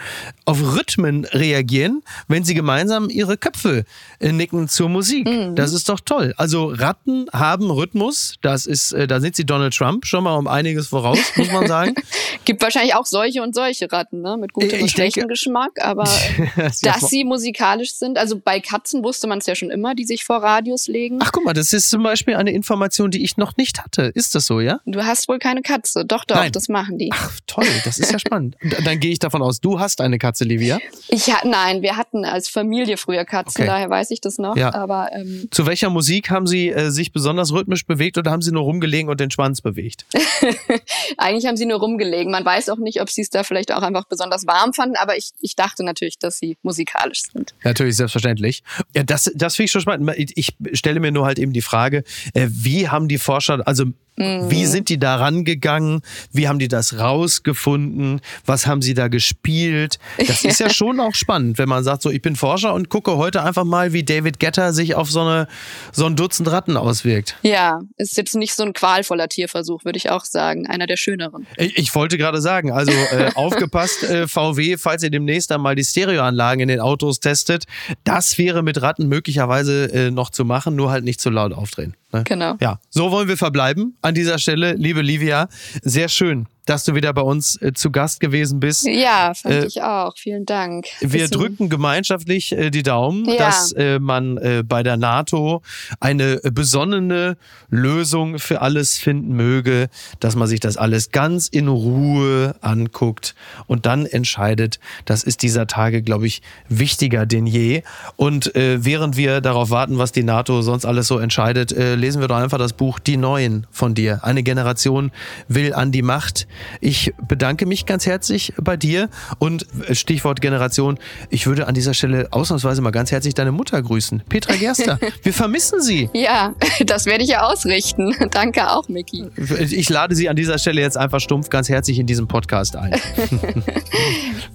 [0.45, 3.85] auf Rhythmen reagieren, wenn sie gemeinsam ihre Köpfe
[4.19, 5.27] äh, nicken zur Musik.
[5.27, 5.55] Mhm.
[5.55, 6.33] Das ist doch toll.
[6.37, 8.35] Also Ratten haben Rhythmus.
[8.41, 11.67] Das ist, äh, da sind sie Donald Trump schon mal um einiges voraus, muss man
[11.67, 11.93] sagen.
[12.47, 14.37] Gibt wahrscheinlich auch solche und solche Ratten, ne?
[14.37, 16.05] Mit gutem und schlechtem Geschmack, aber
[16.55, 20.05] das dass sie musikalisch sind, also bei Katzen wusste man es ja schon immer, die
[20.05, 21.19] sich vor Radios legen.
[21.21, 24.13] Ach guck mal, das ist zum Beispiel eine Information, die ich noch nicht hatte.
[24.15, 24.79] Ist das so, ja?
[24.85, 26.05] Du hast wohl keine Katze.
[26.05, 26.53] Doch, doch, Nein.
[26.53, 27.09] das machen die.
[27.11, 28.55] Ach toll, das ist ja spannend.
[28.85, 30.79] Dann gehe ich davon aus, du hast eine Katze, Livia?
[31.09, 33.67] Ich nein, wir hatten als Familie früher Katzen, okay.
[33.67, 34.55] daher weiß ich das noch.
[34.55, 34.73] Ja.
[34.73, 38.53] Aber ähm, zu welcher Musik haben Sie äh, sich besonders rhythmisch bewegt oder haben Sie
[38.53, 40.05] nur rumgelegen und den Schwanz bewegt?
[41.17, 42.33] Eigentlich haben sie nur rumgelegen.
[42.37, 45.17] Man weiß auch nicht, ob sie es da vielleicht auch einfach besonders warm fanden, aber
[45.17, 47.55] ich, ich dachte natürlich, dass sie musikalisch sind.
[47.63, 48.61] Natürlich, selbstverständlich.
[48.95, 50.31] Ja, das, das finde ich schon spannend.
[50.35, 52.03] Ich stelle mir nur halt eben die Frage,
[52.35, 53.85] äh, wie haben die Forscher, also
[54.17, 54.49] Mhm.
[54.49, 56.01] Wie sind die da rangegangen?
[56.31, 58.21] Wie haben die das rausgefunden?
[58.45, 59.99] Was haben sie da gespielt?
[60.17, 63.15] Das ist ja schon auch spannend, wenn man sagt, so ich bin Forscher und gucke
[63.17, 65.47] heute einfach mal, wie David Getter sich auf so, eine,
[65.91, 67.37] so ein Dutzend Ratten auswirkt.
[67.43, 70.67] Ja, ist jetzt nicht so ein qualvoller Tierversuch, würde ich auch sagen.
[70.67, 71.45] Einer der schöneren.
[71.57, 75.83] Ich, ich wollte gerade sagen, also äh, aufgepasst, äh, VW, falls ihr demnächst einmal die
[75.83, 77.65] Stereoanlagen in den Autos testet,
[78.03, 81.95] das wäre mit Ratten möglicherweise äh, noch zu machen, nur halt nicht zu laut aufdrehen.
[82.13, 82.23] Ne?
[82.23, 82.55] Genau.
[82.61, 84.73] Ja, so wollen wir verbleiben an dieser Stelle.
[84.73, 85.49] Liebe Livia,
[85.83, 88.85] sehr schön, dass du wieder bei uns äh, zu Gast gewesen bist.
[88.85, 90.13] Ja, fand äh, ich auch.
[90.17, 90.85] Vielen Dank.
[90.99, 91.31] Wir Bisschen.
[91.31, 93.37] drücken gemeinschaftlich äh, die Daumen, ja.
[93.37, 95.61] dass äh, man äh, bei der NATO
[95.99, 97.37] eine besonnene
[97.69, 99.87] Lösung für alles finden möge,
[100.19, 103.33] dass man sich das alles ganz in Ruhe anguckt
[103.67, 104.79] und dann entscheidet.
[105.05, 107.83] Das ist dieser Tage, glaube ich, wichtiger denn je.
[108.17, 112.27] Und äh, während wir darauf warten, was die NATO sonst alles so entscheidet, lesen wir
[112.27, 114.23] doch einfach das Buch Die Neuen von dir.
[114.23, 115.11] Eine Generation
[115.47, 116.47] will an die Macht.
[116.81, 120.97] Ich bedanke mich ganz herzlich bei dir und äh, Stichwort Generation,
[121.29, 124.23] ich würde an dieser Stelle ausnahmsweise mal ganz herzlich deine Mutter grüßen.
[124.29, 126.09] Petra Gerster, wir vermissen sie.
[126.13, 126.53] Ja,
[126.85, 128.15] das werde ich ja ausrichten.
[128.31, 129.25] Danke auch, Miki.
[129.59, 132.95] Ich lade sie an dieser Stelle jetzt einfach stumpf ganz herzlich in diesem Podcast ein.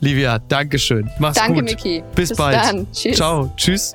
[0.01, 1.11] Livia, Dankeschön.
[1.19, 1.71] Mach's Danke, gut.
[1.71, 2.05] Danke, Miki.
[2.15, 2.57] Bis, Bis bald.
[2.57, 2.87] Dann.
[2.93, 3.17] Tschüss.
[3.17, 3.53] Ciao.
[3.57, 3.95] Tschüss.